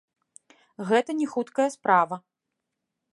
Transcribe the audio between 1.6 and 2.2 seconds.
справа.